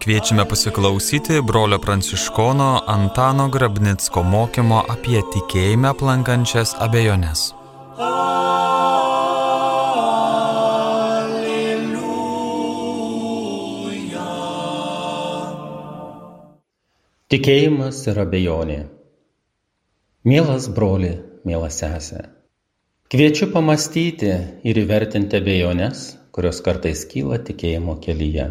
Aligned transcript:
Kviečiame 0.00 0.44
pasiklausyti 0.48 1.40
brolio 1.42 1.78
pranciškono 1.78 2.80
Antano 2.86 3.48
Grabnicko 3.48 4.22
mokymo 4.22 4.84
apie 4.88 5.22
tikėjimą 5.34 5.90
aplankančias 5.94 6.74
abejonės. 6.78 7.59
Tikėjimas 17.30 17.98
ir 18.10 18.16
abejonė. 18.18 18.76
Mielas 20.26 20.64
broli, 20.74 21.12
mielas 21.46 21.76
sesė, 21.78 22.24
kviečiu 23.14 23.46
pamastyti 23.52 24.32
ir 24.66 24.80
įvertinti 24.82 25.38
abejonės, 25.38 26.00
kurios 26.34 26.58
kartais 26.66 27.04
kyla 27.12 27.38
tikėjimo 27.46 27.94
kelyje. 28.02 28.48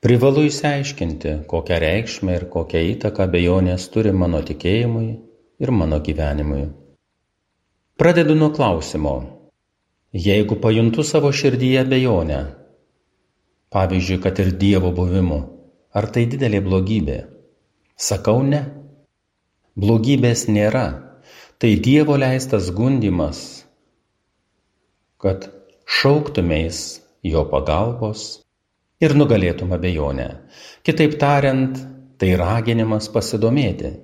Privalu 0.00 0.46
įsiaiškinti, 0.48 1.34
kokią 1.52 1.82
reikšmę 1.84 2.38
ir 2.38 2.48
kokią 2.56 2.82
įtaką 2.94 3.26
abejonės 3.28 3.90
turi 3.92 4.16
mano 4.24 4.40
tikėjimui 4.40 5.10
ir 5.60 5.76
mano 5.82 6.00
gyvenimui. 6.08 6.64
Pradedu 8.00 8.40
nuo 8.40 8.54
klausimo. 8.56 9.16
Jeigu 10.30 10.62
pajuntu 10.64 11.04
savo 11.04 11.28
širdyje 11.28 11.84
abejonę, 11.84 12.42
pavyzdžiui, 13.68 14.22
kad 14.24 14.40
ir 14.40 14.54
Dievo 14.64 14.96
buvimu, 14.96 15.42
ar 15.92 16.08
tai 16.08 16.24
didelė 16.24 16.64
blogybė? 16.64 17.22
Sakau 17.96 18.42
ne. 18.44 18.58
Blogybės 19.80 20.46
nėra. 20.52 20.86
Tai 21.56 21.68
Dievo 21.80 22.18
leistas 22.20 22.66
gundimas, 22.76 23.38
kad 25.16 25.46
šauktumės 25.88 26.80
jo 27.24 27.46
pagalbos 27.48 28.24
ir 29.00 29.14
nugalėtum 29.16 29.72
abejonę. 29.72 30.26
Kitaip 30.84 31.16
tariant, 31.22 31.78
tai 32.20 32.34
raginimas 32.36 33.08
pasidomėti. 33.14 33.94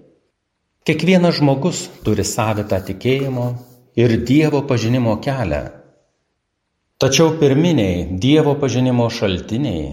Kiekvienas 0.89 1.43
žmogus 1.43 1.83
turi 2.07 2.25
savitą 2.25 2.81
tikėjimo 2.89 3.51
ir 4.01 4.17
Dievo 4.25 4.63
pažinimo 4.73 5.19
kelią. 5.21 5.61
Tačiau 6.97 7.37
pirminiai 7.37 8.09
Dievo 8.25 8.57
pažinimo 8.57 9.11
šaltiniai 9.13 9.93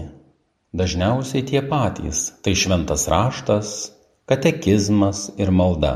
dažniausiai 0.72 1.42
tie 1.46 1.62
patys- 1.62 2.30
tai 2.42 2.54
šventas 2.54 3.08
raštas, 3.08 3.92
katekizmas 4.26 5.30
ir 5.38 5.50
malda. 5.50 5.94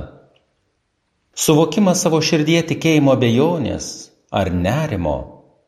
Suvokimas 1.34 2.02
savo 2.02 2.20
širdie 2.22 2.60
tikėjimo 2.62 3.14
abejonės 3.14 4.10
ar 4.30 4.50
nerimo 4.50 5.16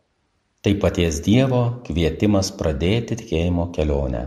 -tai 0.62 0.74
paties 0.74 1.20
Dievo 1.22 1.82
kvietimas 1.86 2.50
pradėti 2.50 3.18
tikėjimo 3.22 3.72
kelionę. 3.74 4.24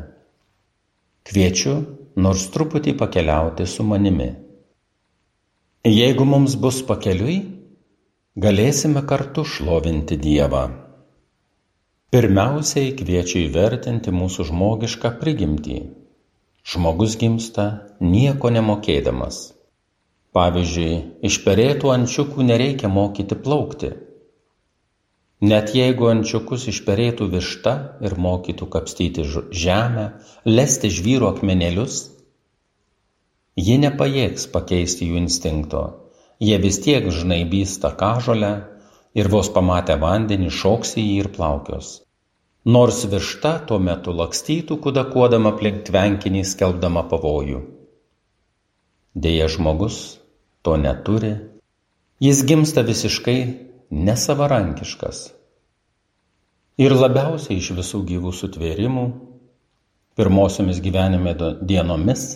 Kviečiu 1.24 1.76
nors 2.16 2.48
truputį 2.52 2.96
pakeliauti 2.98 3.68
su 3.68 3.84
manimi. 3.84 4.30
Jeigu 5.88 6.26
mums 6.26 6.56
bus 6.56 6.82
pakeliui, 6.84 7.38
galėsime 8.36 9.06
kartu 9.08 9.46
šlovinti 9.48 10.18
Dievą. 10.20 10.89
Pirmiausiai 12.10 12.96
kviečiu 12.98 13.36
įvertinti 13.44 14.10
mūsų 14.10 14.48
žmogišką 14.48 15.10
prigimtį. 15.20 15.76
Žmogus 16.72 17.14
gimsta 17.22 17.66
nieko 18.02 18.50
nemokėdamas. 18.56 19.38
Pavyzdžiui, 20.34 20.96
iš 21.30 21.38
perėtų 21.44 21.92
ančiukų 21.94 22.48
nereikia 22.48 22.90
mokyti 22.96 23.38
plaukti. 23.46 23.92
Net 25.52 25.76
jeigu 25.78 26.10
ančiukus 26.10 26.66
išperėtų 26.74 27.30
višta 27.36 27.76
ir 28.02 28.18
mokytų 28.26 28.70
kapstyti 28.74 29.28
žemę, 29.66 30.08
lesti 30.50 30.90
žvyro 30.98 31.30
akmenėlius, 31.36 32.02
ji 33.70 33.78
nepajėgs 33.86 34.50
pakeisti 34.58 35.12
jų 35.12 35.22
instinkto. 35.28 35.86
Jie 36.42 36.58
vis 36.66 36.82
tiek 36.82 37.06
žnaibys 37.22 37.78
tą 37.86 37.94
kažolę 38.02 38.54
ir 39.18 39.30
vos 39.34 39.50
pamatę 39.54 39.98
vandenį 40.02 40.52
šoks 40.54 40.96
į 41.00 41.06
jį 41.06 41.18
ir 41.24 41.30
plaukios. 41.36 41.90
Nors 42.66 43.06
višta 43.10 43.54
tuo 43.68 43.80
metu 43.80 44.14
lakstytų 44.14 44.78
kudakuodama 44.84 45.54
aplink 45.56 45.86
tvenkinį 45.88 46.44
skelbdama 46.46 47.06
pavojų. 47.10 47.62
Deja 49.16 49.48
žmogus 49.50 50.20
to 50.62 50.76
neturi, 50.78 51.34
jis 52.22 52.44
gimsta 52.46 52.84
visiškai 52.86 53.40
nesavarankiškas. 53.90 55.24
Ir 56.80 56.96
labiausiai 56.96 57.58
iš 57.60 57.74
visų 57.80 58.04
gyvų 58.12 58.36
sutvėrimų, 58.36 59.08
pirmosiomis 60.20 60.80
gyvenime 60.84 61.34
dienomis 61.64 62.30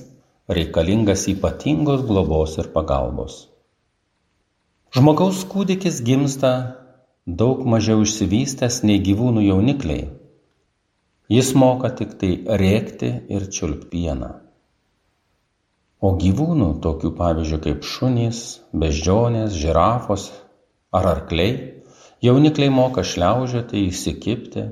reikalingas 0.49 1.27
ypatingos 1.31 2.03
globos 2.07 2.57
ir 2.59 2.71
pagalbos. 2.73 3.52
Žmogaus 4.93 5.39
kūdikis 5.49 6.03
gimsta 6.05 6.49
daug 7.25 7.61
mažiau 7.73 8.03
išsivystęs 8.05 8.75
nei 8.85 8.99
gyvūnų 9.01 9.41
jaunikliai. 9.41 10.03
Jis 11.33 11.47
moka 11.57 11.89
tik 11.97 12.11
tai 12.21 12.29
rėkti 12.61 13.09
ir 13.33 13.47
čiulpti 13.55 13.89
pieną. 13.89 14.27
O 15.97 16.11
gyvūnų, 16.21 16.67
tokių 16.83 17.09
pavyzdžiui 17.17 17.59
kaip 17.63 17.87
šunys, 17.89 18.43
beždžionės, 18.83 19.55
žirafos 19.63 20.27
ar 20.93 21.09
arkliai, 21.15 21.57
jaunikliai 22.21 22.69
moka 22.77 23.01
šliaužioti, 23.01 23.87
įsikipti 23.89 24.67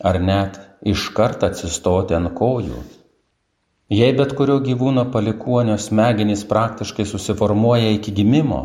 ar 0.00 0.20
net 0.30 0.56
iškart 0.88 1.44
atsistoti 1.50 2.16
ant 2.16 2.32
kojų. 2.40 2.80
Jei 3.92 4.16
bet 4.16 4.32
kurio 4.40 4.56
gyvūno 4.64 5.10
palikuonio 5.12 5.76
smegenys 5.76 6.48
praktiškai 6.48 7.04
susiformuoja 7.12 7.92
iki 8.00 8.16
gimimo, 8.22 8.64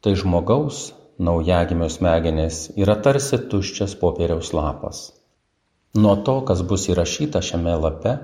tai 0.00 0.14
žmogaus 0.16 0.90
naujagimio 1.20 1.88
smegenys 1.92 2.58
yra 2.80 2.96
tarsi 3.04 3.38
tuščias 3.52 3.96
popieriaus 4.00 4.54
lapas. 4.56 5.00
Nuo 5.94 6.14
to, 6.26 6.38
kas 6.48 6.62
bus 6.70 6.86
įrašyta 6.88 7.42
šiame 7.44 7.74
lape, 7.76 8.14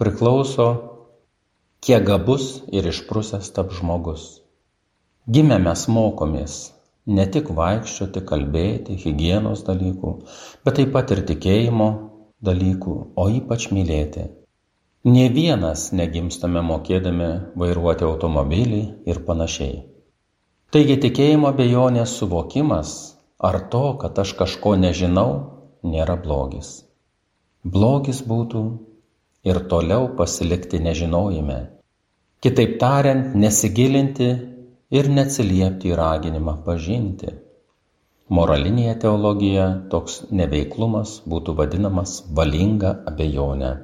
priklauso, 0.00 0.66
kiek 1.84 2.06
gabus 2.08 2.46
ir 2.74 2.88
išprusęs 2.90 3.52
tap 3.54 3.70
žmogus. 3.76 4.24
Gimę 5.30 5.60
mes 5.62 5.86
mokomės 5.86 6.56
ne 7.06 7.28
tik 7.36 7.52
vaikščioti, 7.54 8.24
kalbėti, 8.26 8.98
hygienos 9.04 9.62
dalykų, 9.68 10.16
bet 10.64 10.80
taip 10.80 10.90
pat 10.96 11.14
ir 11.14 11.22
tikėjimo 11.30 11.88
dalykų, 12.42 12.96
o 13.14 13.28
ypač 13.38 13.68
mylėti. 13.70 14.26
Ne 15.06 15.28
vienas 15.34 15.90
negimstame 15.94 16.62
mokėdami 16.66 17.30
vairuoti 17.58 18.06
automobilį 18.06 18.82
ir 19.06 19.24
panašiai. 19.26 19.91
Taigi 20.72 20.94
tikėjimo 20.96 21.50
bejonės 21.52 22.14
suvokimas 22.16 22.92
ar 23.48 23.58
to, 23.72 23.82
kad 24.00 24.18
aš 24.22 24.30
kažko 24.38 24.70
nežinau, 24.80 25.32
nėra 25.84 26.14
blogis. 26.22 26.70
Blogis 27.74 28.22
būtų 28.24 28.62
ir 29.44 29.60
toliau 29.68 30.06
pasilikti 30.16 30.80
nežinojime. 30.80 31.58
Kitaip 32.42 32.78
tariant, 32.80 33.34
nesigilinti 33.42 34.28
ir 34.96 35.10
neatsiliepti 35.18 35.92
į 35.92 35.98
raginimą 36.00 36.54
pažinti. 36.64 37.34
Moralinėje 38.32 38.94
teologijoje 39.04 39.66
toks 39.92 40.16
neveiklumas 40.40 41.18
būtų 41.28 41.56
vadinamas 41.58 42.14
valinga 42.38 42.94
abejonė. 43.12 43.74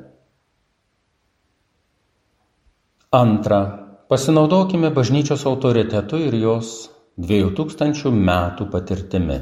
Antra, 3.21 3.61
pasinaudokime 4.09 4.89
bažnyčios 4.97 5.43
autoritetu 5.45 6.17
ir 6.25 6.35
jos 6.41 6.69
dviejų 7.21 7.51
tūkstančių 7.59 8.13
metų 8.17 8.67
patirtimi. 8.73 9.37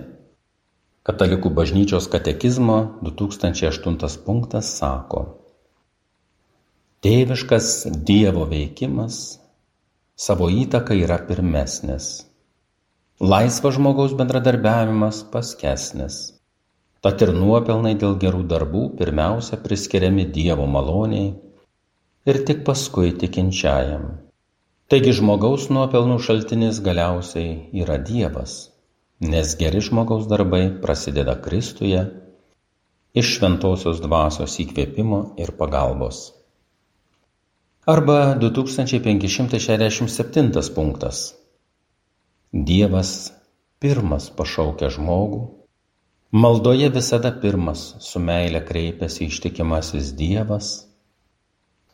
Katalikų 1.07 1.53
bažnyčios 1.55 2.09
katekizmo 2.11 2.79
2008 3.07 4.25
punktas 4.27 4.73
sako, 4.81 5.23
Tėviškas 7.07 7.71
Dievo 8.11 8.49
veikimas 8.51 9.21
savo 10.19 10.51
įtaka 10.51 10.99
yra 10.99 11.21
pirmesnis, 11.31 12.27
laisvas 13.23 13.79
žmogaus 13.79 14.19
bendradarbiavimas 14.19 15.23
paskesnis, 15.31 16.21
tad 17.07 17.23
ir 17.23 17.37
nuopelnai 17.39 17.95
dėl 17.95 18.19
gerų 18.19 18.43
darbų 18.51 18.87
pirmiausia 18.99 19.63
priskiriami 19.63 20.27
Dievo 20.35 20.67
maloniai 20.67 21.35
ir 22.27 22.45
tik 22.51 22.67
paskui 22.67 23.15
tikinčiajam. 23.15 24.26
Taigi 24.87 25.11
žmogaus 25.19 25.65
nuopelnų 25.75 26.21
šaltinis 26.23 26.77
galiausiai 26.79 27.75
yra 27.83 27.97
Dievas, 27.99 28.71
nes 29.19 29.59
geri 29.59 29.83
žmogaus 29.83 30.31
darbai 30.31 30.71
prasideda 30.85 31.35
Kristuje 31.43 32.07
iš 33.19 33.33
šventosios 33.39 33.99
dvasios 34.05 34.55
įkvėpimo 34.63 35.19
ir 35.43 35.51
pagalbos. 35.59 36.39
Arba 37.91 38.39
2567 38.39 40.71
punktas. 40.79 41.35
Dievas 42.55 43.35
pirmas 43.83 44.31
pašaukia 44.39 44.87
žmogų, 45.01 45.43
maldoje 46.31 46.95
visada 46.95 47.35
pirmas 47.43 47.99
su 48.07 48.23
meile 48.23 48.63
kreipiasi 48.71 49.27
ištikimasis 49.33 50.15
Dievas, 50.15 50.86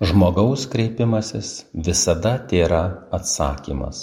žmogaus 0.03 0.65
kreipimasis 0.67 1.49
visada 1.89 2.33
tėra 2.51 2.83
atsakymas. 3.15 4.01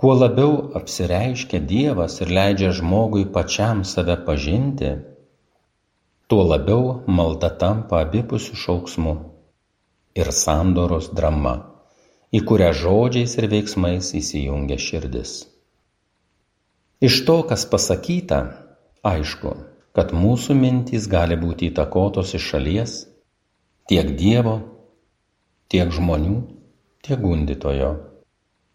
Kuo 0.00 0.14
labiau 0.16 0.54
apsireiškia 0.80 1.60
Dievas 1.68 2.16
ir 2.24 2.32
leidžia 2.38 2.70
žmogui 2.78 3.26
pačiam 3.36 3.84
save 3.84 4.16
pažinti, 4.24 4.94
tuo 6.26 6.48
labiau 6.48 7.04
malda 7.04 7.52
tampa 7.60 8.00
abipusių 8.06 8.56
šauksmų 8.64 9.14
ir 10.16 10.32
sandoros 10.40 11.12
drama, 11.12 11.56
į 12.32 12.40
kurią 12.48 12.72
žodžiais 12.80 13.36
ir 13.36 13.50
veiksmais 13.52 14.12
įsijungia 14.16 14.80
širdis. 14.80 15.38
Iš 17.04 17.24
to, 17.28 17.42
kas 17.44 17.68
pasakyta, 17.68 18.44
aišku, 19.04 19.58
kad 19.92 20.16
mūsų 20.16 20.56
mintys 20.56 21.12
gali 21.12 21.36
būti 21.36 21.74
įtakotos 21.74 22.32
iš 22.40 22.54
šalies 22.54 23.02
tiek 23.90 24.14
Dievo, 24.18 24.58
tiek 25.68 25.90
žmonių, 25.92 26.36
tiek 27.04 27.20
gundytojo. 27.20 27.90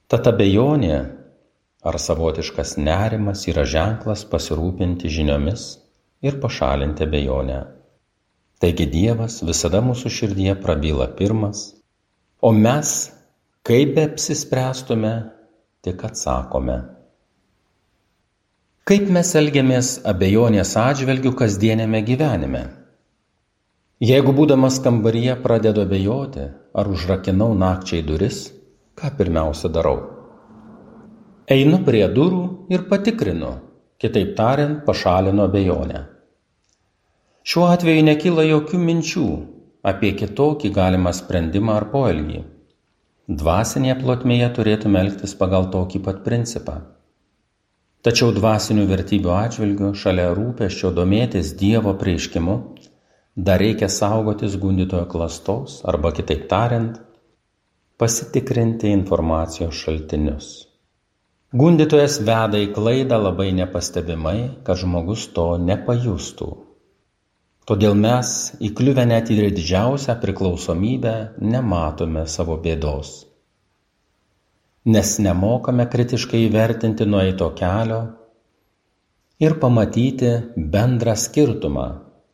Tad 0.09 0.27
abejonė 0.29 0.97
ar 1.85 1.97
savotiškas 2.01 2.77
nerimas 2.81 3.45
yra 3.47 3.63
ženklas 3.63 4.25
pasirūpinti 4.29 5.09
žiniomis 5.09 5.65
ir 6.25 6.39
pašalinti 6.43 7.05
abejonę. 7.05 7.59
Taigi 8.59 8.89
Dievas 8.91 9.39
visada 9.47 9.79
mūsų 9.85 10.11
širdyje 10.11 10.57
prabyla 10.59 11.07
pirmas, 11.15 11.61
o 12.43 12.51
mes, 12.51 13.11
kaip 13.63 13.93
be 13.95 14.03
apsispręstume, 14.09 15.13
tik 15.85 16.03
atsakome. 16.03 16.81
Kaip 18.89 19.07
mes 19.13 19.31
elgiamės 19.37 19.93
abejonės 20.09 20.73
atžvelgių 20.81 21.31
kasdienėme 21.39 22.01
gyvenime? 22.03 22.63
Jeigu 23.99 24.31
būdamas 24.31 24.77
kambaryje 24.79 25.33
pradedu 25.43 25.81
abejoti, 25.83 26.43
ar 26.71 26.87
užrakinau 26.87 27.49
nakčiai 27.51 27.99
duris, 28.09 28.37
ką 28.95 29.09
pirmiausia 29.17 29.67
darau? 29.75 29.97
Einu 31.51 31.81
prie 31.83 32.05
durų 32.13 32.69
ir 32.71 32.85
patikrinu, 32.87 33.49
kitaip 33.99 34.31
tariant, 34.37 34.77
pašalinu 34.85 35.43
abejonę. 35.49 36.05
Šiuo 37.43 37.65
atveju 37.73 38.05
nekyla 38.07 38.45
jokių 38.47 38.79
minčių 38.85 39.25
apie 39.91 40.13
kitokį 40.21 40.71
galimą 40.79 41.11
sprendimą 41.19 41.75
ar 41.81 41.89
poelgį. 41.91 42.45
Dvasinėje 43.43 43.97
plotmėje 43.99 44.49
turėtume 44.61 45.03
elgtis 45.03 45.35
pagal 45.43 45.67
tokį 45.75 46.05
pat 46.07 46.23
principą. 46.23 46.77
Tačiau 48.07 48.31
dvasinių 48.31 48.87
vertybių 48.87 49.35
atžvilgiu 49.35 49.91
šalia 49.91 50.29
rūpesčio 50.39 50.95
domėtis 50.95 51.51
Dievo 51.59 51.91
prieiškimu 51.99 52.55
dar 53.47 53.61
reikia 53.61 53.89
saugotis 53.93 54.57
gundytojo 54.61 55.05
klastos 55.11 55.79
arba 55.91 56.11
kitaip 56.17 56.47
tariant, 56.51 56.97
pasitikrinti 57.99 58.91
informacijos 58.95 59.77
šaltinius. 59.83 60.49
Gundytojas 61.59 62.19
veda 62.25 62.59
į 62.61 62.69
klaidą 62.75 63.17
labai 63.21 63.49
nepastebimai, 63.57 64.39
kad 64.65 64.81
žmogus 64.81 65.29
to 65.33 65.47
nepajustų. 65.69 66.49
Todėl 67.69 67.97
mes, 67.97 68.35
įkliuvę 68.65 69.05
net 69.09 69.31
į 69.33 69.49
didžiausią 69.57 70.17
priklausomybę, 70.21 71.15
nematome 71.41 72.25
savo 72.29 72.57
bėdos 72.61 73.17
nes 74.89 75.17
nemokame 75.19 75.85
kritiškai 75.91 76.45
įvertinti 76.47 77.05
nueito 77.05 77.49
kelio 77.57 77.99
ir 79.43 79.55
pamatyti 79.59 80.31
bendrą 80.55 81.15
skirtumą, 81.19 81.87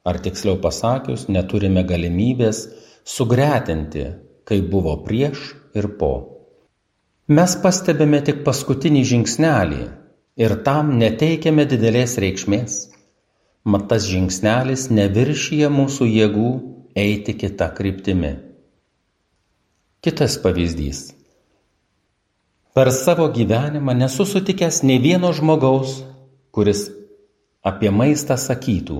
ar 0.05 0.21
tiksliau 0.21 0.59
pasakius, 0.61 1.25
neturime 1.27 1.83
galimybės 1.87 2.65
sugretinti, 3.05 4.05
kaip 4.45 4.69
buvo 4.69 4.95
prieš 5.05 5.53
ir 5.77 5.89
po. 5.99 6.13
Mes 7.27 7.55
pastebime 7.57 8.21
tik 8.21 8.43
paskutinį 8.45 9.01
žingsnelį 9.11 9.83
ir 10.45 10.53
tam 10.67 10.93
neteikiame 11.01 11.65
didelės 11.65 12.19
reikšmės. 12.21 12.77
Mat 13.65 13.87
tas 13.89 14.05
žingsnelis 14.05 14.91
neviršyje 14.93 15.71
mūsų 15.73 16.05
jėgų 16.11 16.49
eiti 17.01 17.33
kitą 17.33 17.71
kryptimį. 17.73 18.35
Kitas 20.05 20.37
pavyzdys. 20.43 20.99
Per 22.77 22.91
savo 22.93 23.25
gyvenimą 23.33 23.95
nesu 23.97 24.27
sutikęs 24.29 24.83
nei 24.85 24.99
vieno 25.01 25.31
žmogaus, 25.33 26.03
kuris 26.53 26.91
apie 27.65 27.89
maistą 27.89 28.37
sakytų, 28.37 28.99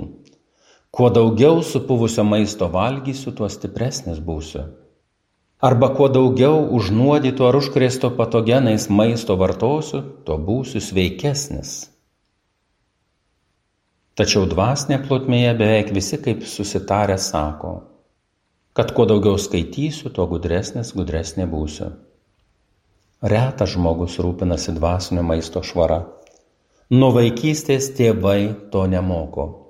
kuo 0.96 1.10
daugiau 1.10 1.64
supuvusio 1.64 2.24
maisto 2.24 2.70
valgysiu, 2.72 3.34
tuo 3.36 3.50
stipresnis 3.52 4.22
būsiu. 4.24 4.64
Arba 5.60 5.90
kuo 5.98 6.08
daugiau 6.12 6.62
užnuodytų 6.78 7.48
ar 7.48 7.58
užkrėsto 7.60 8.12
patogenais 8.16 8.88
maisto 8.88 9.36
vartosiu, 9.40 10.00
tuo 10.24 10.38
būsiu 10.40 10.80
sveikesnis. 10.84 11.74
Tačiau 14.16 14.46
dvasinė 14.48 15.02
plotmėje 15.04 15.52
beveik 15.60 15.92
visi 15.96 16.22
kaip 16.24 16.46
susitarę 16.48 17.18
sako, 17.20 17.74
kad 18.72 18.96
kuo 18.96 19.08
daugiau 19.10 19.36
skaitysiu, 19.36 20.14
tuo 20.16 20.30
gudresnis, 20.32 20.94
gudresnė 20.96 21.50
būsiu. 21.52 21.90
Retas 23.36 23.74
žmogus 23.76 24.16
rūpinasi 24.24 24.78
dvasinio 24.80 25.28
maisto 25.28 25.60
švara. 25.60 26.06
Nuo 26.96 27.12
vaikystės 27.20 27.92
tėvai 27.98 28.72
to 28.72 28.88
nemoko. 28.88 29.65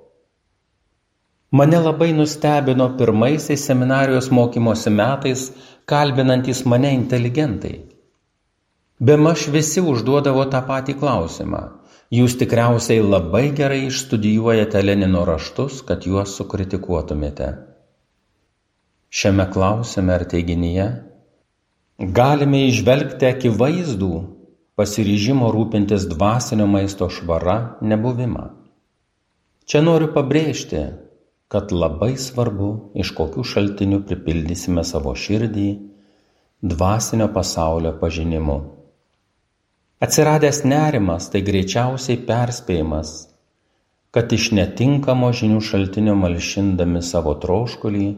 Mane 1.56 1.78
labai 1.78 2.10
nustebino 2.12 2.86
pirmaisiais 2.98 3.66
seminarijos 3.68 4.30
mokymosi 4.38 4.90
metais 4.90 5.42
kalbinantys 5.92 6.64
mane 6.70 6.90
inteligentai. 6.94 7.76
Bemaž 8.98 9.46
visi 9.54 9.84
užduodavo 9.92 10.44
tą 10.52 10.62
patį 10.70 10.96
klausimą. 11.00 11.62
Jūs 12.16 12.36
tikriausiai 12.40 13.04
labai 13.04 13.50
gerai 13.60 13.86
išstudijuojate 13.86 14.82
Lenino 14.82 15.24
raštus, 15.28 15.80
kad 15.86 16.06
juos 16.06 16.34
sukritikuotumėte. 16.38 17.48
Šiame 19.10 19.46
klausime 19.54 20.14
ar 20.18 20.26
teiginyje 20.30 20.86
galime 22.18 22.66
įžvelgti 22.66 23.30
akivaizdų 23.30 24.12
pasiryžimo 24.76 25.48
rūpintis 25.54 26.04
dvasinio 26.10 26.66
maisto 26.68 27.08
švara 27.08 27.78
nebuvimą. 27.80 28.46
Čia 29.66 29.80
noriu 29.82 30.10
pabrėžti, 30.14 30.82
kad 31.52 31.72
labai 31.72 32.16
svarbu, 32.18 32.70
iš 32.98 33.12
kokių 33.16 33.44
šaltinių 33.46 34.00
pripildysime 34.08 34.82
savo 34.84 35.14
širdį 35.14 35.68
dvasinio 36.62 37.28
pasaulio 37.34 37.92
pažinimu. 38.00 38.56
Atsiradęs 40.02 40.64
nerimas 40.68 41.30
tai 41.32 41.40
greičiausiai 41.46 42.18
perspėjimas, 42.28 43.12
kad 44.12 44.32
iš 44.32 44.50
netinkamo 44.58 45.30
žinių 45.32 45.62
šaltinio 45.64 46.16
malšindami 46.18 47.00
savo 47.04 47.36
troškulį 47.40 48.08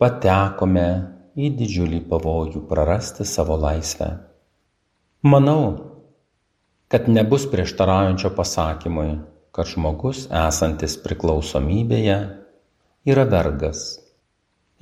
patekome 0.00 0.88
į 1.36 1.50
didžiulį 1.58 2.00
pavojų 2.08 2.62
prarasti 2.70 3.26
savo 3.28 3.58
laisvę. 3.60 4.08
Manau, 5.26 5.62
kad 6.88 7.08
nebus 7.10 7.48
prieštaraujančio 7.50 8.30
pasakymui, 8.36 9.16
kad 9.56 9.68
žmogus 9.70 10.26
esantis 10.46 10.98
priklausomybėje 11.00 12.18
yra 13.08 13.24
vergas 13.32 13.86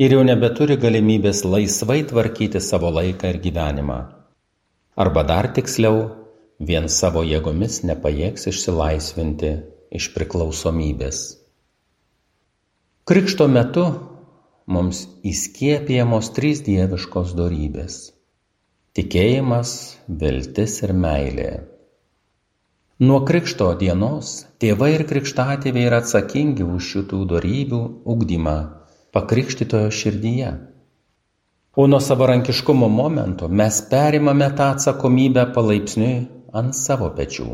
ir 0.03 0.17
jau 0.17 0.25
nebeturi 0.27 0.77
galimybės 0.83 1.45
laisvai 1.47 2.01
tvarkyti 2.11 2.61
savo 2.61 2.91
laiką 2.91 3.31
ir 3.31 3.39
gyvenimą. 3.45 3.99
Arba 4.99 5.23
dar 5.27 5.51
tiksliau, 5.55 6.01
vien 6.59 6.89
savo 6.91 7.23
jėgomis 7.27 7.83
nepajėgs 7.87 8.49
išsilaisvinti 8.51 9.53
iš 9.95 10.11
priklausomybės. 10.15 11.21
Krikšto 13.05 13.47
metu 13.53 13.85
mums 14.67 15.05
įskiepijamos 15.31 16.33
trys 16.35 16.65
dieviškos 16.67 17.35
dorybės- 17.39 18.01
tikėjimas, 18.97 19.71
viltis 20.09 20.81
ir 20.83 20.95
meilė. 21.07 21.74
Nuo 23.03 23.25
krikšto 23.27 23.73
dienos 23.75 24.45
tėvai 24.63 24.93
ir 24.95 25.03
krikštatėviai 25.11 25.89
yra 25.89 25.99
atsakingi 25.99 26.63
už 26.63 26.91
šitų 26.93 27.25
dorybių 27.33 27.81
ugdymą 28.15 28.55
pakrikštitojo 29.17 29.91
širdyje. 29.91 30.53
O 31.75 31.89
nuo 31.91 31.99
savarankiškumo 31.99 32.89
momento 32.89 33.49
mes 33.49 33.81
perimame 33.91 34.47
tą 34.55 34.71
atsakomybę 34.77 35.49
palaipsniui 35.57 36.17
ant 36.53 36.79
savo 36.79 37.11
pečių. 37.19 37.49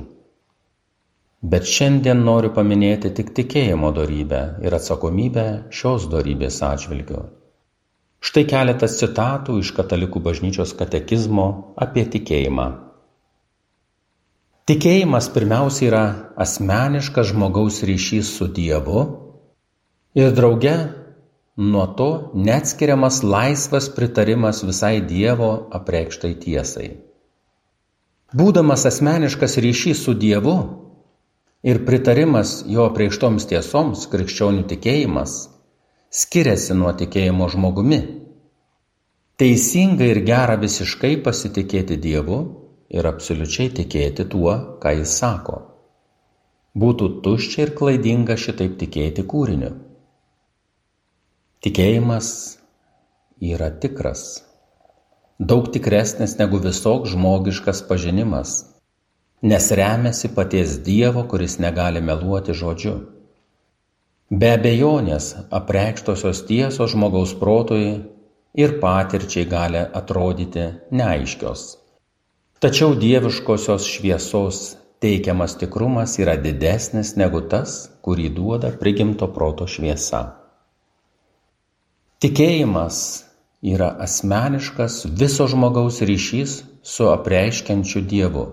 bet 1.43 1.65
šiandien 1.65 2.21
noriu 2.25 2.51
paminėti 2.53 3.11
tik 3.17 3.31
tikėjimo 3.37 3.95
darybę 3.97 4.41
ir 4.61 4.75
atsakomybę 4.77 5.45
šios 5.73 6.05
darybės 6.13 6.61
atžvilgiu. 6.67 7.23
Štai 8.21 8.45
keletas 8.45 8.99
citatų 9.01 9.57
iš 9.63 9.73
Katalikų 9.73 10.21
bažnyčios 10.21 10.77
katekizmo 10.77 11.47
apie 11.81 12.05
tikėjimą. 12.05 12.90
Tikėjimas 14.69 15.31
pirmiausia 15.33 15.87
yra 15.89 16.03
asmeniškas 16.37 17.31
žmogaus 17.33 17.81
ryšys 17.87 18.29
su 18.37 18.49
Dievu 18.53 19.05
ir 20.15 20.35
drauge 20.37 20.75
nuo 21.57 21.87
to 21.97 22.11
neatskiriamas 22.35 23.23
laisvas 23.23 23.89
pritarimas 23.97 24.63
visai 24.65 25.01
Dievo 25.01 25.51
apreikštai 25.81 26.35
tiesai. 26.45 26.91
Būdamas 28.37 28.87
asmeniškas 28.87 29.57
ryšys 29.65 30.05
su 30.05 30.15
Dievu 30.15 30.57
ir 31.67 31.83
pritarimas 31.89 32.61
jo 32.69 32.85
apreikštoms 32.93 33.49
tiesoms, 33.51 34.07
krikščionių 34.13 34.69
tikėjimas 34.71 35.41
skiriasi 36.11 36.77
nuo 36.77 36.93
tikėjimo 37.01 37.49
žmogumi. 37.51 38.01
Teisinga 39.41 40.05
ir 40.05 40.21
gera 40.27 40.57
visiškai 40.61 41.17
pasitikėti 41.25 41.97
Dievu 41.97 42.41
ir 42.91 43.07
absoliučiai 43.07 43.71
tikėti 43.79 44.27
tuo, 44.33 44.55
ką 44.83 44.95
jis 44.99 45.15
sako. 45.23 45.59
Būtų 46.81 47.09
tuščia 47.25 47.67
ir 47.67 47.73
klaidinga 47.79 48.37
šitaip 48.39 48.77
tikėti 48.81 49.25
kūriniu. 49.31 49.71
Tikėjimas 51.65 52.29
yra 53.53 53.69
tikras, 53.83 54.25
daug 55.39 55.69
tikresnis 55.75 56.37
negu 56.39 56.61
visoks 56.63 57.13
žmogiškas 57.15 57.83
pažinimas, 57.89 58.55
nes 59.43 59.71
remiasi 59.81 60.31
paties 60.37 60.79
Dievo, 60.87 61.27
kuris 61.31 61.59
negali 61.63 62.03
meluoti 62.05 62.57
žodžiu. 62.57 62.95
Be 64.31 64.55
abejonės 64.55 65.33
apreikštosios 65.59 66.45
tiesos 66.47 66.95
žmogaus 66.95 67.35
protui 67.39 67.99
ir 68.55 68.79
patirčiai 68.83 69.47
gali 69.51 69.83
atrodyti 70.01 70.69
neaiškios 70.95 71.80
tačiau 72.61 72.93
dieviškosios 72.95 73.87
šviesos 73.89 74.59
teikiamas 75.01 75.57
tikrumas 75.57 76.19
yra 76.21 76.37
didesnis 76.37 77.15
negu 77.17 77.41
tas, 77.49 77.89
kurį 78.05 78.29
duoda 78.37 78.71
prigimto 78.81 79.31
proto 79.33 79.65
šviesa. 79.65 80.21
Tikėjimas 82.21 82.97
yra 83.65 83.95
asmeniškas 84.05 85.07
viso 85.23 85.47
žmogaus 85.49 86.03
ryšys 86.05 86.59
su 86.85 87.09
apreiškiančiu 87.09 88.03
Dievu. 88.05 88.45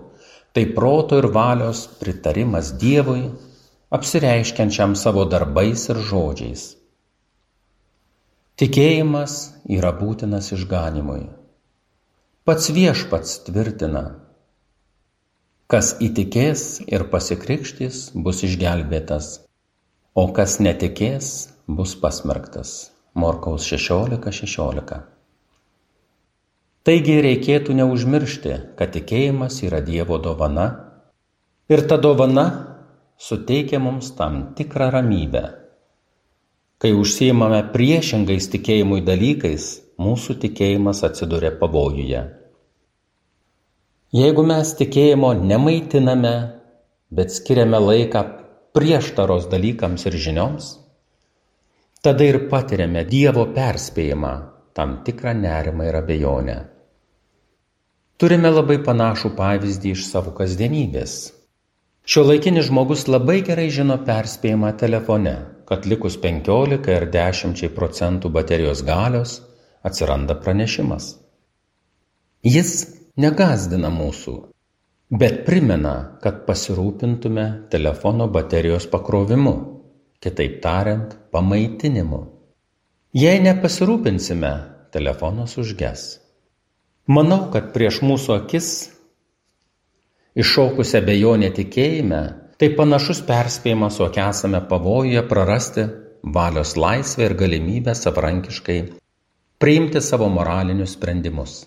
Tai 0.56 0.64
proto 0.74 1.18
ir 1.20 1.28
valios 1.32 1.84
pritarimas 2.00 2.72
Dievui, 2.80 3.28
apsireiškiančiam 3.92 4.96
savo 4.96 5.26
darbais 5.28 5.84
ir 5.92 6.00
žodžiais. 6.00 6.64
Tikėjimas 8.58 9.34
yra 9.68 9.92
būtinas 10.00 10.48
išganimui. 10.56 11.28
Pats 12.48 12.70
viešpats 12.72 13.32
tvirtina, 13.44 14.00
kas 15.68 15.90
įtikės 16.00 16.62
ir 16.88 17.02
pasikrikštys 17.12 17.98
bus 18.24 18.38
išgelbėtas, 18.46 19.26
o 20.16 20.24
kas 20.32 20.54
netikės 20.56 21.50
bus 21.68 21.92
pasmerktas. 22.00 22.70
Morkaus 23.12 23.66
16.16. 23.68 24.32
16. 24.48 25.02
Taigi 26.88 27.18
reikėtų 27.26 27.76
neužmiršti, 27.82 28.56
kad 28.80 28.96
tikėjimas 28.96 29.60
yra 29.68 29.82
Dievo 29.84 30.16
dovana 30.16 30.66
ir 31.68 31.84
ta 31.84 32.00
dovana 32.00 32.46
suteikia 33.20 33.76
mums 33.76 34.14
tam 34.16 34.54
tikrą 34.56 34.88
ramybę. 34.96 35.44
Kai 36.80 36.96
užsiimame 36.96 37.60
priešingais 37.76 38.48
tikėjimui 38.56 39.04
dalykais, 39.04 39.68
mūsų 40.00 40.40
tikėjimas 40.48 41.04
atsiduria 41.04 41.52
pavojuje. 41.60 42.37
Jeigu 44.08 44.40
mes 44.40 44.70
tikėjimo 44.72 45.34
nemaitiname, 45.36 46.36
bet 47.12 47.28
skiriame 47.34 47.76
laiką 47.76 48.22
prieštaros 48.72 49.50
dalykams 49.52 50.06
ir 50.08 50.16
žinioms, 50.16 50.70
tada 52.00 52.24
ir 52.24 52.38
patiriame 52.48 53.02
Dievo 53.04 53.44
perspėjimą, 53.52 54.32
tam 54.72 55.02
tikrą 55.04 55.36
nerimą 55.36 55.90
ir 55.90 56.00
abejonę. 56.00 56.56
Turime 58.16 58.48
labai 58.48 58.80
panašų 58.88 59.34
pavyzdį 59.36 59.92
iš 59.92 60.08
savo 60.08 60.32
kasdienybės. 60.40 61.20
Šio 62.08 62.24
laikinis 62.24 62.70
žmogus 62.72 63.04
labai 63.12 63.42
gerai 63.44 63.68
žino 63.68 64.00
perspėjimą 64.08 64.72
telefone, 64.80 65.36
kad 65.68 65.84
likus 65.84 66.16
15 66.16 66.94
ar 66.96 67.10
10 67.12 67.68
procentų 67.76 68.32
baterijos 68.32 68.80
galios 68.88 69.42
atsiranda 69.84 70.40
pranešimas. 70.40 71.18
Jis 72.40 72.97
negazdina 73.18 73.90
mūsų, 73.90 74.34
bet 75.10 75.42
primena, 75.46 75.94
kad 76.22 76.44
pasirūpintume 76.46 77.46
telefono 77.72 78.28
baterijos 78.30 78.86
pakrovimu, 78.92 79.54
kitaip 80.22 80.60
tariant, 80.62 81.16
pamaitinimu. 81.34 82.20
Jei 83.18 83.40
nepasirūpinsime, 83.42 84.52
telefonas 84.94 85.56
užges. 85.58 86.04
Manau, 87.08 87.48
kad 87.52 87.72
prieš 87.74 88.02
mūsų 88.04 88.34
akis 88.36 88.68
iššaukusią 90.38 91.00
bejonę 91.06 91.48
tikėjime, 91.56 92.20
tai 92.60 92.68
panašus 92.78 93.22
perspėjimas, 93.26 93.98
jog 93.98 94.18
esame 94.28 94.60
pavojuje 94.70 95.24
prarasti 95.30 95.86
valios 96.22 96.76
laisvę 96.76 97.26
ir 97.26 97.34
galimybę 97.42 97.94
savarankiškai 97.96 98.78
priimti 99.58 100.04
savo 100.04 100.28
moralinius 100.30 100.94
sprendimus. 100.98 101.64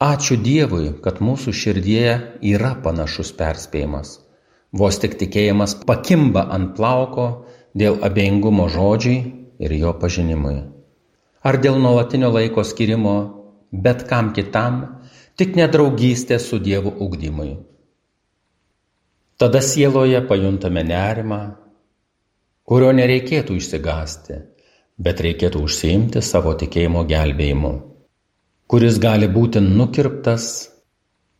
Ačiū 0.00 0.38
Dievui, 0.40 0.94
kad 1.04 1.18
mūsų 1.20 1.52
širdėje 1.52 2.12
yra 2.48 2.70
panašus 2.80 3.34
perspėjimas. 3.36 4.14
Vos 4.72 4.96
tik 4.96 5.18
tikėjimas 5.20 5.74
pakimba 5.84 6.46
ant 6.56 6.70
plauko 6.78 7.26
dėl 7.76 7.98
abejingumo 8.08 8.70
žodžiai 8.72 9.18
ir 9.60 9.74
jo 9.76 9.92
pažinimui. 10.00 10.62
Ar 11.44 11.58
dėl 11.60 11.76
nuolatinio 11.84 12.30
laiko 12.32 12.64
skirimo 12.64 13.12
bet 13.70 14.06
kam 14.08 14.32
kitam, 14.32 14.80
tik 15.36 15.52
nedraugystė 15.60 16.40
su 16.40 16.56
Dievu 16.64 16.94
ugdymui. 16.96 17.58
Tada 19.36 19.60
sieloje 19.60 20.24
pajuntame 20.24 20.80
nerimą, 20.80 21.42
kurio 22.64 22.96
nereikėtų 22.96 23.60
išsigasti, 23.60 24.40
bet 24.96 25.20
reikėtų 25.28 25.60
užsiimti 25.68 26.24
savo 26.24 26.56
tikėjimo 26.56 27.04
gelbėjimu 27.04 27.89
kuris 28.70 29.00
gali 29.02 29.26
būti 29.26 29.58
nukirptas 29.58 30.44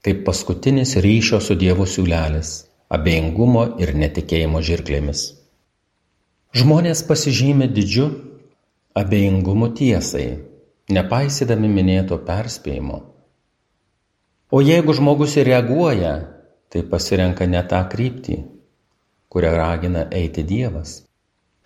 kaip 0.02 0.24
paskutinis 0.26 0.96
ryšio 1.04 1.38
su 1.38 1.54
Dievu 1.54 1.84
siūlelis, 1.86 2.48
abejingumo 2.90 3.62
ir 3.78 3.92
netikėjimo 3.94 4.58
žirklėmis. 4.66 5.20
Žmonės 6.58 7.04
pasižymė 7.06 7.68
didžiu 7.76 8.08
abejingumu 8.98 9.68
tiesai, 9.78 10.26
nepaisydami 10.90 11.70
minėto 11.70 12.18
perspėjimo. 12.26 12.98
O 14.50 14.58
jeigu 14.66 14.96
žmogus 14.98 15.36
ir 15.38 15.46
reaguoja, 15.52 16.14
tai 16.66 16.82
pasirenka 16.82 17.46
ne 17.46 17.62
tą 17.62 17.84
kryptį, 17.92 18.40
kurią 19.30 19.54
ragina 19.54 20.08
eiti 20.10 20.42
Dievas. 20.42 21.04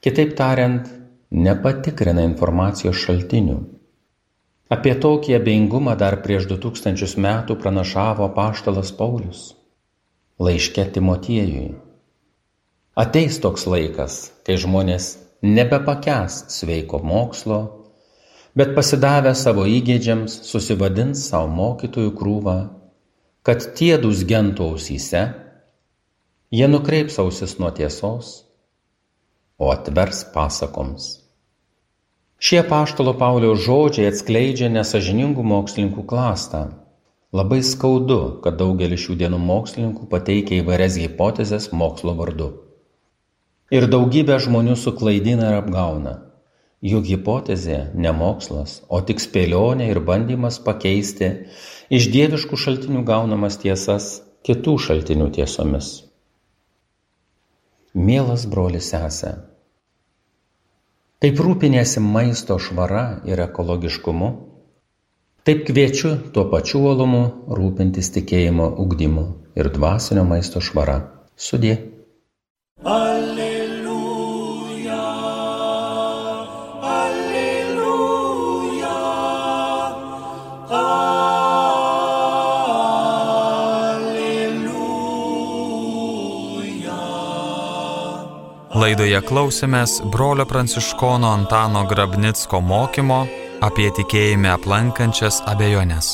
Kitaip 0.04 0.36
tariant, 0.36 0.92
nepatikrina 1.32 2.28
informacijos 2.28 3.00
šaltinių 3.06 3.62
Apie 4.72 4.94
tokį 4.96 5.34
abejingumą 5.36 5.92
dar 6.00 6.22
prieš 6.24 6.46
du 6.48 6.56
tūkstančius 6.56 7.18
metų 7.20 7.58
pranašavo 7.60 8.30
paštalas 8.32 8.94
Paulius 8.96 9.50
laiške 10.40 10.86
Timotiejui. 10.94 11.74
Ateis 12.96 13.36
toks 13.42 13.66
laikas, 13.70 14.32
kai 14.46 14.56
žmonės 14.58 15.10
nebepakęs 15.44 16.38
sveiko 16.50 16.98
mokslo, 17.04 17.60
bet 18.56 18.72
pasidavę 18.74 19.34
savo 19.38 19.66
įgėdžiams 19.68 20.40
susivadins 20.48 21.26
savo 21.28 21.50
mokytojų 21.54 22.14
krūvą, 22.18 22.56
kad 23.44 23.66
tie 23.78 23.98
dusgentų 24.00 24.70
ausyse, 24.74 25.26
jie 26.54 26.70
nukreips 26.70 27.18
ausis 27.22 27.58
nuo 27.60 27.70
tiesos, 27.74 28.46
o 29.58 29.70
atvers 29.74 30.24
pasakoms. 30.34 31.23
Šie 32.38 32.62
paštalo 32.66 33.14
Pauliaus 33.18 33.62
žodžiai 33.64 34.10
atskleidžia 34.10 34.68
nesažiningų 34.72 35.44
mokslininkų 35.46 36.04
klastą. 36.10 36.64
Labai 37.34 37.62
skaudu, 37.66 38.40
kad 38.42 38.58
daugelis 38.58 39.02
šių 39.06 39.16
dienų 39.22 39.38
mokslininkų 39.42 40.06
pateikia 40.10 40.60
įvairias 40.60 40.98
hipotezes 41.02 41.72
mokslo 41.72 42.14
vardu. 42.18 42.52
Ir 43.74 43.88
daugybė 43.90 44.36
žmonių 44.44 44.76
suklaidina 44.78 45.48
ir 45.50 45.62
apgauna. 45.62 46.14
Juk 46.84 47.06
hipotezė 47.08 47.78
ne 47.96 48.12
mokslas, 48.12 48.82
o 48.92 49.00
tik 49.00 49.22
spėlionė 49.24 49.88
ir 49.88 50.02
bandymas 50.04 50.58
pakeisti 50.62 51.30
iš 51.88 52.10
dieviškų 52.12 52.58
šaltinių 52.60 53.02
gaunamas 53.08 53.56
tiesas 53.62 54.18
kitų 54.44 54.76
šaltinių 54.86 55.30
tiesomis. 55.38 55.90
Mielas 57.94 58.44
brolis 58.50 58.90
sesė, 58.92 59.32
kaip 61.24 61.38
rūpinėsi 61.40 62.02
maisto 62.04 62.58
švara 62.60 63.22
ir 63.24 63.40
ekologiškumu, 63.46 64.26
taip 65.48 65.62
kviečiu 65.64 66.10
tuo 66.34 66.44
pačiu 66.52 66.82
uolumu 66.84 67.22
rūpintis 67.48 68.12
tikėjimo 68.18 68.66
ugdymu 68.84 69.24
ir 69.56 69.72
dvasinio 69.72 70.26
maisto 70.28 70.60
švara. 70.60 71.00
Sudė. 71.40 71.78
Alleluja. 72.84 73.13
Laidoje 88.74 89.20
klausėmės 89.22 90.00
brolio 90.10 90.42
pranciškono 90.50 91.28
Antano 91.30 91.84
Grabnicko 91.86 92.58
mokymo 92.58 93.20
apie 93.62 93.84
tikėjime 93.94 94.48
aplankančias 94.50 95.36
abejonės. 95.46 96.08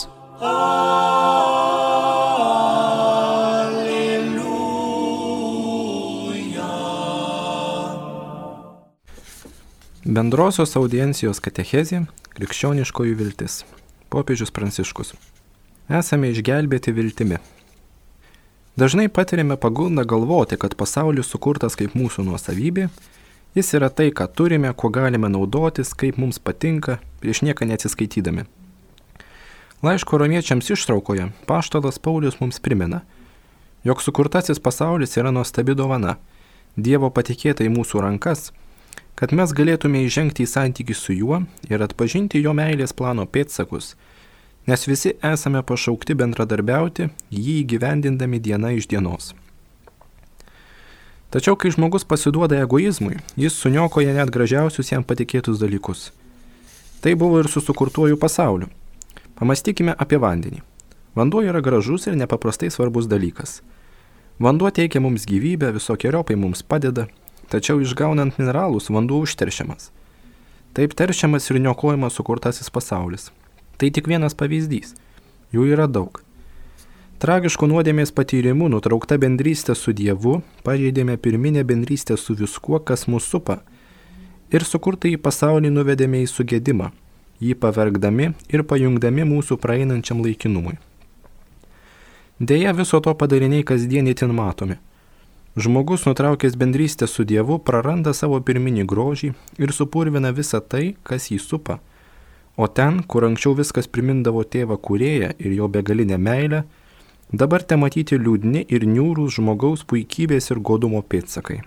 Bendrosios 10.05 10.77
audiencijos 10.77 11.41
katechezė- 11.41 12.03
krikščioniškoji 12.37 13.17
viltis. 13.23 13.65
Popiežius 14.13 14.53
Pranciškus. 14.53 15.15
Esame 15.89 16.29
išgelbėti 16.37 16.93
viltimi. 16.93 17.41
Dažnai 18.77 19.09
patiriame 19.09 19.57
pagundą 19.57 20.05
galvoti, 20.05 20.57
kad 20.57 20.77
pasaulis 20.79 21.27
sukurtas 21.27 21.75
kaip 21.75 21.97
mūsų 21.99 22.23
nuosavybė, 22.29 22.87
jis 23.59 23.75
yra 23.75 23.91
tai, 23.91 24.11
ką 24.15 24.29
turime, 24.31 24.71
kuo 24.79 24.93
galime 24.95 25.29
naudotis, 25.29 25.91
kaip 25.91 26.21
mums 26.23 26.39
patinka, 26.39 27.01
prieš 27.21 27.43
nieką 27.43 27.67
neatsiskaitydami. 27.67 28.47
Laiško 29.83 30.21
romiečiams 30.21 30.71
ištraukoje 30.71 31.31
paštalas 31.51 31.99
Paulius 31.99 32.39
mums 32.41 32.61
primena, 32.61 33.03
jog 33.85 34.03
sukurtasis 34.05 34.63
pasaulis 34.63 35.17
yra 35.17 35.33
nuostabi 35.35 35.75
dovana, 35.75 36.19
Dievo 36.77 37.09
patikėta 37.11 37.65
į 37.67 37.71
mūsų 37.75 38.05
rankas, 38.05 38.53
kad 39.19 39.33
mes 39.35 39.51
galėtume 39.51 40.05
įžengti 40.07 40.45
į 40.47 40.51
santykį 40.53 40.95
su 40.95 41.17
juo 41.17 41.41
ir 41.69 41.83
atpažinti 41.83 42.39
jo 42.41 42.55
meilės 42.55 42.95
plano 42.95 43.27
pėtsakus, 43.27 43.97
nes 44.71 44.87
visi 44.87 45.17
esame 45.27 45.63
pašaukti 45.67 46.15
bendradarbiauti, 46.15 47.09
jį 47.35 47.55
įgyvendindami 47.65 48.39
diena 48.39 48.71
iš 48.77 48.87
dienos. 48.91 49.33
Tačiau, 51.35 51.57
kai 51.59 51.73
žmogus 51.75 52.07
pasiduoda 52.07 52.59
egoizmui, 52.63 53.19
jis 53.39 53.59
suniokoja 53.59 54.15
net 54.15 54.31
gražiausius 54.35 54.93
jam 54.93 55.03
patikėtus 55.07 55.59
dalykus. 55.63 56.11
Tai 57.03 57.15
buvo 57.19 57.41
ir 57.43 57.49
su 57.51 57.63
sukurtuoju 57.63 58.19
pasauliu. 58.19 58.71
Pamastykime 59.39 59.95
apie 60.05 60.19
vandenį. 60.23 60.63
Vanduo 61.19 61.43
yra 61.43 61.63
gražus 61.65 62.07
ir 62.07 62.19
nepaprastai 62.19 62.71
svarbus 62.71 63.11
dalykas. 63.11 63.61
Vanduo 64.39 64.71
teikia 64.71 65.03
mums 65.03 65.27
gyvybę, 65.27 65.73
visokiojopai 65.75 66.39
mums 66.39 66.63
padeda, 66.63 67.09
tačiau 67.51 67.83
išgaunant 67.83 68.39
mineralus 68.39 68.91
vanduo 68.91 69.19
užteršiamas. 69.27 69.91
Taip 70.75 70.95
teršiamas 70.95 71.51
ir 71.51 71.59
niokojamas 71.59 72.15
sukurtasis 72.19 72.71
pasaulis. 72.71 73.31
Tai 73.81 73.89
tik 73.89 74.11
vienas 74.13 74.35
pavyzdys. 74.37 74.93
Jų 75.57 75.71
yra 75.73 75.87
daug. 75.89 76.19
Tragiškų 77.21 77.67
nuodėmės 77.71 78.13
patyrimų 78.13 78.67
nutraukta 78.75 79.17
bendrystė 79.21 79.73
su 79.77 79.95
Dievu, 79.97 80.43
pažeidėme 80.65 81.17
pirminę 81.17 81.65
bendrystę 81.65 82.19
su 82.21 82.37
viskuo, 82.37 82.77
kas 82.85 83.07
mūsų 83.09 83.25
supa. 83.25 83.57
Ir 84.53 84.69
sukurtą 84.69 85.09
į 85.09 85.17
pasaulį 85.25 85.73
nuvedėme 85.73 86.21
į 86.21 86.29
sugėdimą, 86.29 86.91
jį 87.41 87.57
pavergdami 87.61 88.31
ir 88.53 88.67
pajungdami 88.69 89.25
mūsų 89.33 89.57
praeinančiam 89.65 90.21
laikinumui. 90.25 90.77
Deja, 92.41 92.77
viso 92.77 93.01
to 93.01 93.17
padariniai 93.17 93.65
kasdien 93.65 94.13
itin 94.13 94.37
matomi. 94.37 94.77
Žmogus 95.57 96.05
nutraukęs 96.09 96.57
bendrystę 96.57 97.09
su 97.09 97.25
Dievu 97.25 97.59
praranda 97.65 98.13
savo 98.13 98.41
pirminį 98.45 98.85
grožį 98.85 99.33
ir 99.59 99.73
supurvina 99.73 100.37
visą 100.37 100.61
tai, 100.61 100.95
kas 101.03 101.33
jį 101.33 101.41
supa. 101.41 101.81
O 102.61 102.67
ten, 102.69 102.99
kur 103.09 103.25
anksčiau 103.25 103.55
viskas 103.57 103.87
primindavo 103.89 104.43
tėvą 104.45 104.77
kurėją 104.85 105.31
ir 105.41 105.53
jo 105.57 105.67
begalinę 105.73 106.19
meilę, 106.21 106.59
dabar 107.33 107.63
te 107.65 107.77
matyti 107.81 108.19
liūdni 108.21 108.67
ir 108.69 108.85
niūrūs 108.85 109.39
žmogaus 109.39 109.87
puikybės 109.89 110.51
ir 110.53 110.59
godumo 110.61 111.01
pėtsakai. 111.01 111.63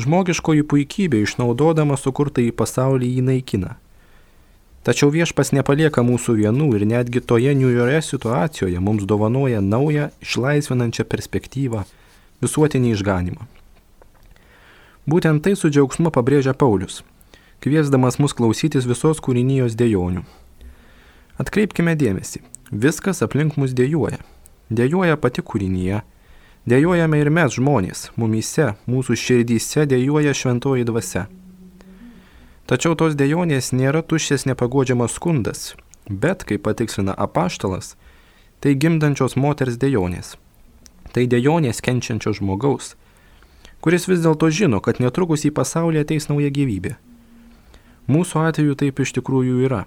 Žmogiškoji 0.00 0.66
puikybė 0.68 1.22
išnaudodama 1.24 1.96
sukurtą 1.96 2.44
į 2.44 2.50
pasaulį 2.58 3.08
jį 3.14 3.22
naikina. 3.30 3.78
Tačiau 4.84 5.08
viešpas 5.14 5.54
nepalieka 5.56 6.04
mūsų 6.04 6.34
vienų 6.42 6.68
ir 6.76 6.84
netgi 6.92 7.22
toje 7.32 7.54
niūrioje 7.56 8.02
situacijoje 8.10 8.80
mums 8.80 9.06
dovanoja 9.08 9.62
naują, 9.64 10.10
išlaisvinančią 10.20 11.08
perspektyvą- 11.14 11.86
visuotinį 12.44 12.92
išganimą. 12.92 13.48
Būtent 15.08 15.40
tai 15.48 15.56
su 15.56 15.72
džiaugsmu 15.72 16.12
pabrėžia 16.12 16.52
Paulius, 16.52 17.00
kviesdamas 17.60 18.18
mus 18.18 18.32
klausytis 18.36 18.88
visos 18.88 19.20
kūrinijos 19.20 19.76
dėjonių. 19.76 20.22
Atkreipkime 21.40 21.94
dėmesį, 21.96 22.40
viskas 22.72 23.22
aplink 23.24 23.58
mus 23.60 23.74
dėjoja. 23.76 24.20
Dėjoja 24.70 25.16
pati 25.20 25.42
kūrinyje, 25.42 26.02
dėjojame 26.70 27.20
ir 27.20 27.30
mes 27.34 27.56
žmonės, 27.56 28.10
mumyse, 28.16 28.74
mūsų 28.86 29.16
širdyse 29.18 29.86
dėjoja 29.90 30.34
šventoji 30.36 30.86
dvasia. 30.88 31.26
Tačiau 32.70 32.94
tos 32.94 33.16
dėjonės 33.18 33.72
nėra 33.74 34.04
tuščias 34.06 34.46
nepagodžiamas 34.46 35.16
skundas, 35.18 35.74
bet, 36.06 36.44
kaip 36.46 36.62
patikslina 36.68 37.16
apaštalas, 37.18 37.96
tai 38.62 38.76
gimdančios 38.78 39.34
moters 39.34 39.80
dėjonės. 39.80 40.36
Tai 41.10 41.26
dėjonės 41.26 41.82
kenčiančio 41.82 42.36
žmogaus, 42.38 42.94
kuris 43.82 44.06
vis 44.06 44.22
dėlto 44.22 44.52
žino, 44.54 44.78
kad 44.78 45.00
netrukus 45.02 45.42
į 45.48 45.50
pasaulį 45.56 46.04
ateis 46.04 46.30
nauja 46.30 46.52
gyvybė. 46.54 46.94
Mūsų 48.10 48.40
atveju 48.48 48.74
taip 48.74 48.98
iš 49.04 49.12
tikrųjų 49.20 49.60
yra. 49.68 49.84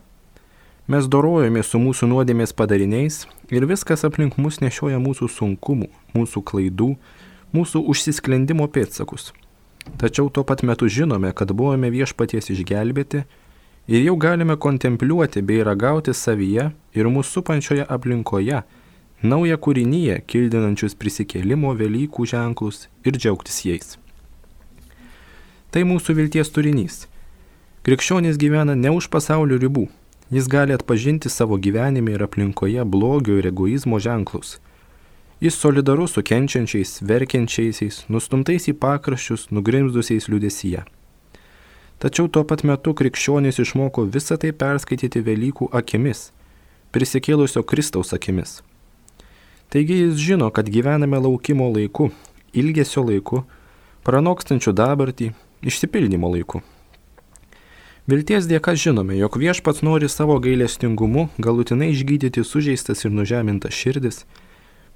Mes 0.88 1.10
dorojame 1.12 1.60
su 1.64 1.80
mūsų 1.82 2.08
nuodėmės 2.08 2.54
padariniais 2.56 3.26
ir 3.52 3.66
viskas 3.68 4.06
aplink 4.08 4.38
mus 4.40 4.62
nešioja 4.64 5.02
mūsų 5.04 5.28
sunkumų, 5.32 5.90
mūsų 6.16 6.44
klaidų, 6.48 6.94
mūsų 7.52 7.82
užsisklendimo 7.92 8.70
pėtsakus. 8.72 9.34
Tačiau 10.00 10.30
tuo 10.32 10.46
pat 10.48 10.64
metu 10.64 10.88
žinome, 10.88 11.34
kad 11.36 11.52
buvome 11.52 11.92
viešpaties 11.92 12.48
išgelbėti 12.56 13.26
ir 13.92 14.08
jau 14.08 14.16
galime 14.16 14.56
kontempliuoti 14.56 15.44
bei 15.44 15.60
ragauti 15.68 16.16
savyje 16.16 16.70
ir 16.96 17.12
mūsų 17.12 17.42
supančioje 17.42 17.88
aplinkoje 17.92 18.64
naują 19.24 19.60
kūrinyje, 19.60 20.22
kildinančius 20.28 20.96
prisikėlimo 20.96 21.76
Velykų 21.76 22.28
ženklus 22.32 22.88
ir 23.04 23.20
džiaugtis 23.20 23.66
jais. 23.68 23.98
Tai 25.76 25.84
mūsų 25.90 26.16
vilties 26.22 26.52
turinys. 26.56 27.08
Krikščionis 27.84 28.38
gyvena 28.40 28.78
ne 28.80 28.94
už 28.96 29.10
pasaulio 29.12 29.58
ribų. 29.60 29.90
Jis 30.32 30.46
gali 30.48 30.72
atpažinti 30.72 31.28
savo 31.28 31.58
gyvenime 31.60 32.14
ir 32.16 32.22
aplinkoje 32.24 32.86
blogio 32.88 33.36
ir 33.42 33.50
egoizmo 33.50 34.00
ženklus. 34.00 34.54
Jis 35.44 35.58
solidarus 35.60 36.16
su 36.16 36.24
kenčiančiais, 36.24 37.02
verkiančiaisiais, 37.04 38.06
nustumtais 38.08 38.70
į 38.72 38.78
pakraščius, 38.80 39.50
nugrimzdusiais 39.52 40.30
liudesyje. 40.32 40.86
Tačiau 42.00 42.32
tuo 42.32 42.46
pat 42.48 42.64
metu 42.64 42.96
krikščionis 42.96 43.60
išmoko 43.60 44.08
visą 44.08 44.40
tai 44.40 44.56
perskaityti 44.56 45.20
Velykų 45.20 45.68
akimis, 45.76 46.30
prisikėlusio 46.96 47.68
Kristaus 47.68 48.16
akimis. 48.16 48.62
Taigi 49.68 50.06
jis 50.06 50.22
žino, 50.24 50.48
kad 50.56 50.72
gyvename 50.72 51.20
laukimo 51.20 51.68
laiku, 51.76 52.14
ilgesio 52.56 53.04
laiku, 53.04 53.44
pranokstančių 54.08 54.72
dabartį, 54.72 55.34
išsipildymo 55.68 56.32
laiku. 56.32 56.64
Vilties 58.04 58.50
dėka 58.52 58.74
žinome, 58.76 59.16
jog 59.16 59.38
viešpats 59.40 59.80
nori 59.80 60.10
savo 60.12 60.36
gailestingumu 60.44 61.30
galutinai 61.40 61.94
išgydyti 61.94 62.42
sužeistas 62.44 63.06
ir 63.06 63.14
nužemintas 63.16 63.78
širdis, 63.80 64.26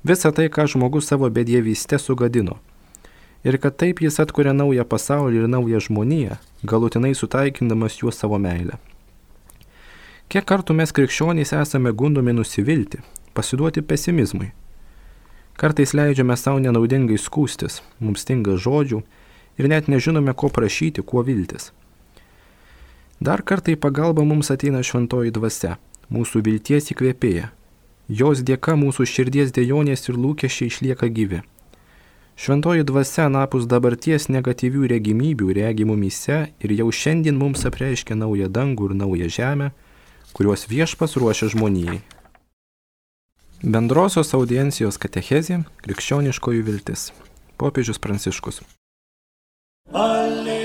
visą 0.04 0.34
tai, 0.36 0.50
ką 0.52 0.66
žmogus 0.68 1.08
savo 1.08 1.30
bedievyste 1.32 2.02
sugadino. 2.04 2.58
Ir 3.48 3.56
kad 3.64 3.78
taip 3.80 4.02
jis 4.04 4.20
atkuria 4.20 4.52
naują 4.52 4.84
pasaulį 4.84 5.40
ir 5.46 5.48
naują 5.48 5.80
žmoniją, 5.88 6.36
galutinai 6.68 7.14
sutaikindamas 7.16 7.96
juos 8.02 8.20
savo 8.20 8.42
meilę. 8.44 8.76
Kiek 10.28 10.44
kartų 10.44 10.76
mes 10.76 10.92
krikščionys 10.92 11.56
esame 11.56 11.96
gundomi 11.96 12.36
nusivilti, 12.36 13.00
pasiduoti 13.32 13.88
pesimizmui. 13.88 14.52
Kartais 15.56 15.96
leidžiame 15.96 16.36
savo 16.36 16.60
nenaudingai 16.60 17.16
skūstis, 17.16 17.80
mums 18.04 18.28
stinga 18.28 18.60
žodžių 18.60 19.00
ir 19.64 19.72
net 19.72 19.88
nežinome, 19.88 20.36
ko 20.36 20.52
prašyti, 20.52 21.08
kuo 21.08 21.24
viltis. 21.24 21.72
Dar 23.20 23.42
kartą 23.42 23.74
į 23.74 23.80
pagalbą 23.82 24.26
mums 24.26 24.52
ateina 24.54 24.84
šventoji 24.86 25.34
dvasia, 25.34 25.78
mūsų 26.14 26.44
vilties 26.46 26.92
įkvėpėja. 26.94 27.50
Jos 28.08 28.44
dėka 28.46 28.78
mūsų 28.78 29.08
širdies 29.10 29.52
dėjonės 29.56 30.08
ir 30.08 30.20
lūkesčiai 30.22 30.70
išlieka 30.70 31.10
gyvi. 31.10 31.42
Šventoji 32.38 32.86
dvasia 32.86 33.26
anapus 33.26 33.66
dabarties 33.66 34.30
negatyvių 34.30 34.86
regimybių 34.94 35.56
regimų 35.58 35.96
mise 35.98 36.38
ir 36.62 36.74
jau 36.78 36.92
šiandien 36.94 37.40
mums 37.42 37.66
apreiškia 37.66 38.16
naują 38.16 38.52
dangų 38.54 38.92
ir 38.92 38.94
naują 39.02 39.30
žemę, 39.34 39.72
kuriuos 40.38 40.68
viešpas 40.70 41.18
ruošia 41.18 41.50
žmonijai. 41.56 42.04
Bendrosios 43.64 44.36
audiencijos 44.38 45.02
katechezė- 45.02 45.64
krikščioniškoji 45.84 46.62
viltis. 46.62 47.12
Popiežius 47.58 47.98
Pranciškus. 47.98 48.62
Alleluia. 49.92 50.57